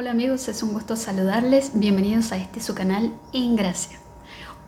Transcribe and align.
Hola 0.00 0.12
amigos, 0.12 0.46
es 0.46 0.62
un 0.62 0.74
gusto 0.74 0.94
saludarles. 0.94 1.72
Bienvenidos 1.74 2.30
a 2.30 2.36
este 2.36 2.60
su 2.60 2.72
canal 2.72 3.12
En 3.32 3.56
Gracia. 3.56 3.98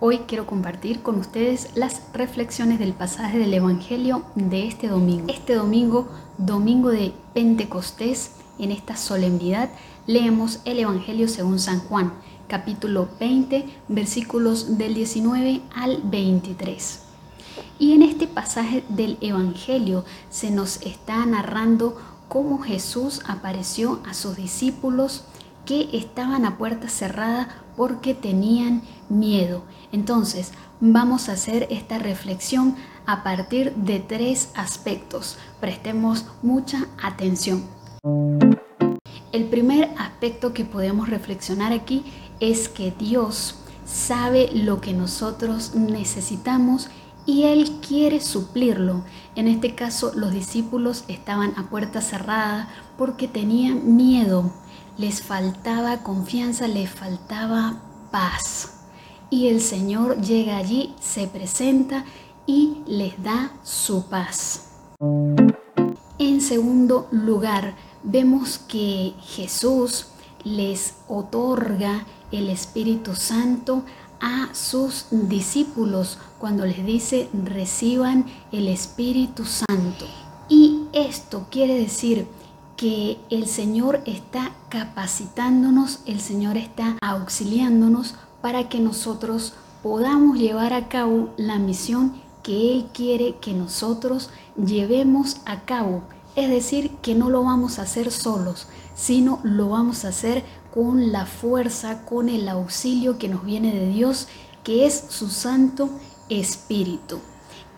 Hoy 0.00 0.22
quiero 0.26 0.44
compartir 0.44 1.02
con 1.02 1.20
ustedes 1.20 1.68
las 1.76 2.02
reflexiones 2.12 2.80
del 2.80 2.94
pasaje 2.94 3.38
del 3.38 3.54
Evangelio 3.54 4.24
de 4.34 4.66
este 4.66 4.88
domingo. 4.88 5.26
Este 5.28 5.54
domingo, 5.54 6.08
domingo 6.36 6.88
de 6.88 7.12
Pentecostés, 7.32 8.32
en 8.58 8.72
esta 8.72 8.96
solemnidad, 8.96 9.70
leemos 10.08 10.58
el 10.64 10.80
Evangelio 10.80 11.28
según 11.28 11.60
San 11.60 11.78
Juan, 11.78 12.12
capítulo 12.48 13.08
20, 13.20 13.66
versículos 13.86 14.78
del 14.78 14.94
19 14.94 15.60
al 15.76 16.00
23. 16.02 17.02
Y 17.78 17.92
en 17.92 18.02
este 18.02 18.26
pasaje 18.26 18.82
del 18.88 19.16
Evangelio 19.20 20.04
se 20.28 20.50
nos 20.50 20.82
está 20.82 21.24
narrando 21.24 21.96
cómo 22.30 22.60
Jesús 22.60 23.22
apareció 23.26 24.00
a 24.08 24.14
sus 24.14 24.36
discípulos 24.36 25.24
que 25.66 25.90
estaban 25.92 26.44
a 26.46 26.56
puerta 26.58 26.88
cerrada 26.88 27.48
porque 27.76 28.14
tenían 28.14 28.82
miedo. 29.08 29.64
Entonces, 29.90 30.52
vamos 30.80 31.28
a 31.28 31.32
hacer 31.32 31.66
esta 31.70 31.98
reflexión 31.98 32.76
a 33.04 33.24
partir 33.24 33.74
de 33.74 33.98
tres 33.98 34.50
aspectos. 34.54 35.38
Prestemos 35.58 36.24
mucha 36.40 36.86
atención. 37.02 37.64
El 39.32 39.46
primer 39.46 39.90
aspecto 39.98 40.54
que 40.54 40.64
podemos 40.64 41.08
reflexionar 41.08 41.72
aquí 41.72 42.04
es 42.38 42.68
que 42.68 42.92
Dios 42.96 43.56
sabe 43.84 44.50
lo 44.52 44.80
que 44.80 44.92
nosotros 44.92 45.74
necesitamos 45.74 46.90
y 47.30 47.44
Él 47.44 47.78
quiere 47.86 48.20
suplirlo. 48.20 49.04
En 49.36 49.46
este 49.46 49.76
caso 49.76 50.10
los 50.16 50.32
discípulos 50.32 51.04
estaban 51.06 51.56
a 51.56 51.70
puerta 51.70 52.00
cerrada 52.00 52.68
porque 52.98 53.28
tenían 53.28 53.94
miedo, 53.94 54.50
les 54.98 55.22
faltaba 55.22 56.02
confianza, 56.02 56.66
les 56.66 56.90
faltaba 56.90 57.80
paz. 58.10 58.80
Y 59.30 59.46
el 59.46 59.60
Señor 59.60 60.20
llega 60.20 60.56
allí, 60.56 60.92
se 61.00 61.28
presenta 61.28 62.04
y 62.46 62.78
les 62.88 63.22
da 63.22 63.52
su 63.62 64.06
paz. 64.06 64.72
En 66.18 66.40
segundo 66.40 67.06
lugar, 67.12 67.76
vemos 68.02 68.58
que 68.58 69.14
Jesús 69.20 70.08
les 70.42 70.94
otorga 71.06 72.06
el 72.32 72.48
Espíritu 72.48 73.14
Santo 73.14 73.84
a 74.20 74.48
sus 74.54 75.06
discípulos 75.10 76.18
cuando 76.38 76.64
les 76.66 76.84
dice 76.84 77.28
reciban 77.44 78.26
el 78.52 78.68
Espíritu 78.68 79.44
Santo. 79.44 80.06
Y 80.48 80.82
esto 80.92 81.46
quiere 81.50 81.74
decir 81.74 82.26
que 82.76 83.18
el 83.28 83.46
Señor 83.46 84.00
está 84.06 84.52
capacitándonos, 84.68 86.00
el 86.06 86.20
Señor 86.20 86.56
está 86.56 86.96
auxiliándonos 87.02 88.14
para 88.40 88.68
que 88.68 88.80
nosotros 88.80 89.52
podamos 89.82 90.38
llevar 90.38 90.72
a 90.72 90.88
cabo 90.88 91.30
la 91.36 91.58
misión 91.58 92.14
que 92.42 92.72
Él 92.72 92.86
quiere 92.92 93.36
que 93.40 93.52
nosotros 93.52 94.30
llevemos 94.56 95.38
a 95.44 95.60
cabo. 95.60 96.02
Es 96.36 96.48
decir, 96.48 96.90
que 97.02 97.14
no 97.14 97.28
lo 97.28 97.42
vamos 97.42 97.78
a 97.78 97.82
hacer 97.82 98.10
solos, 98.10 98.68
sino 98.94 99.40
lo 99.42 99.70
vamos 99.70 100.04
a 100.04 100.08
hacer 100.08 100.44
con 100.72 101.12
la 101.12 101.26
fuerza, 101.26 102.04
con 102.04 102.28
el 102.28 102.48
auxilio 102.48 103.18
que 103.18 103.28
nos 103.28 103.44
viene 103.44 103.74
de 103.74 103.88
Dios, 103.88 104.28
que 104.62 104.86
es 104.86 105.04
su 105.08 105.28
Santo 105.28 105.90
Espíritu. 106.28 107.18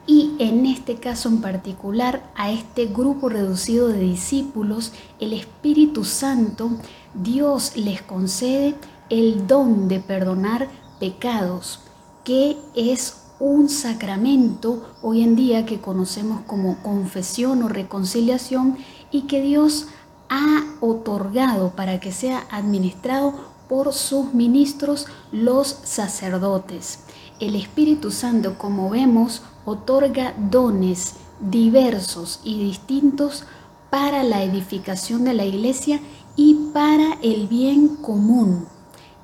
Y 0.07 0.33
en 0.39 0.67
este 0.67 0.97
caso 0.97 1.29
en 1.29 1.41
particular, 1.41 2.31
a 2.35 2.51
este 2.51 2.87
grupo 2.87 3.29
reducido 3.29 3.89
de 3.89 4.01
discípulos, 4.01 4.93
el 5.21 5.33
Espíritu 5.33 6.05
Santo, 6.05 6.71
Dios 7.15 7.77
les 7.77 8.03
concede 8.03 8.75
el 9.11 9.47
don 9.47 9.89
de 9.89 10.01
perdonar 10.01 10.69
pecados, 10.99 11.81
que 12.25 12.57
es 12.75 13.22
un 13.43 13.69
sacramento 13.69 14.85
hoy 15.03 15.21
en 15.21 15.35
día 15.35 15.67
que 15.67 15.81
conocemos 15.81 16.43
como 16.47 16.81
confesión 16.81 17.65
o 17.65 17.69
reconciliación 17.69 18.77
y 19.11 19.23
que 19.23 19.43
Dios 19.43 19.89
ha 20.29 20.65
otorgado 20.81 21.71
para 21.71 21.99
que 21.99 22.13
sea 22.13 22.47
administrado 22.53 23.35
por 23.69 23.93
sus 23.95 24.33
ministros 24.33 25.07
los 25.33 25.67
sacerdotes. 25.83 27.01
El 27.41 27.57
Espíritu 27.57 28.13
Santo, 28.13 28.57
como 28.59 28.91
vemos, 28.91 29.43
otorga 29.65 30.35
dones 30.39 31.15
diversos 31.41 32.39
y 32.45 32.63
distintos 32.63 33.43
para 33.91 34.23
la 34.23 34.45
edificación 34.45 35.25
de 35.25 35.35
la 35.35 35.45
iglesia 35.45 36.01
y 36.37 36.71
para 36.73 37.19
el 37.23 37.49
bien 37.49 37.97
común. 37.97 38.67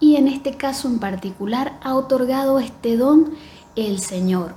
Y 0.01 0.17
en 0.17 0.27
este 0.27 0.57
caso 0.57 0.89
en 0.89 0.99
particular 0.99 1.79
ha 1.83 1.95
otorgado 1.95 2.59
este 2.59 2.97
don 2.97 3.35
el 3.87 4.01
Señor. 4.01 4.55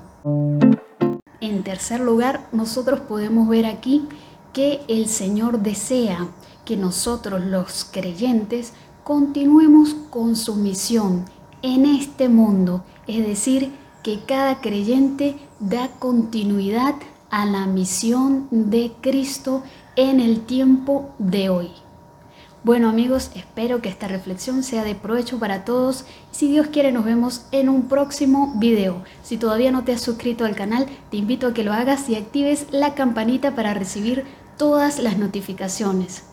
En 1.42 1.64
tercer 1.64 2.00
lugar, 2.00 2.48
nosotros 2.52 3.02
podemos 3.02 3.48
ver 3.48 3.68
aquí 3.68 4.08
que 4.52 4.82
el 4.88 5.08
Señor 5.08 5.60
desea 5.60 6.28
que 6.66 6.76
nosotros 6.76 7.42
los 7.42 7.86
creyentes 7.86 8.74
continuemos 9.04 9.96
con 10.10 10.36
su 10.36 10.56
misión 10.56 11.26
en 11.62 11.86
este 11.86 12.30
mundo, 12.30 12.84
es 13.06 13.26
decir, 13.26 13.72
que 14.04 14.22
cada 14.26 14.60
creyente 14.60 15.36
da 15.60 15.90
continuidad 16.00 16.96
a 17.30 17.46
la 17.46 17.68
misión 17.68 18.48
de 18.50 18.92
Cristo 19.02 19.62
en 19.96 20.20
el 20.20 20.42
tiempo 20.42 21.12
de 21.20 21.50
hoy. 21.50 21.70
Bueno 22.64 22.90
amigos, 22.90 23.32
espero 23.34 23.82
que 23.82 23.90
esta 23.90 24.08
reflexión 24.08 24.62
sea 24.62 24.84
de 24.84 24.94
provecho 24.94 25.40
para 25.40 25.66
todos. 25.66 26.06
Si 26.30 26.48
Dios 26.48 26.68
quiere 26.68 26.92
nos 26.92 27.04
vemos 27.04 27.48
en 27.52 27.70
un 27.70 27.88
próximo 27.88 28.54
video. 28.58 29.04
Si 29.24 29.38
todavía 29.38 29.72
no 29.72 29.84
te 29.84 29.94
has 29.94 30.02
suscrito 30.02 30.46
al 30.46 30.56
canal, 30.56 30.86
te 31.10 31.18
invito 31.18 31.48
a 31.48 31.54
que 31.56 31.64
lo 31.64 31.74
hagas 31.74 32.08
y 32.08 32.16
actives 32.16 32.68
la 32.70 32.94
campanita 32.94 33.56
para 33.56 33.74
recibir 33.74 34.26
todas 34.60 35.00
las 35.00 35.18
notificaciones. 35.18 36.31